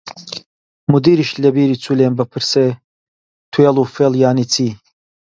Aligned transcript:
مودیریش 0.91 1.31
لە 1.43 1.49
بیری 1.55 1.81
چوو 1.83 1.97
لێم 1.99 2.13
بپرسێ 2.19 2.67
توێڵ 3.53 3.75
و 3.79 3.89
فێڵ 3.95 4.13
یانی 4.23 4.45
چی؟ 4.53 4.67